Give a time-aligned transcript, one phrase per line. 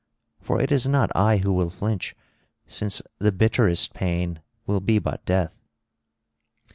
[0.39, 2.15] For it is not I who will flinch,
[2.65, 5.61] since the bitterest pain will be but death."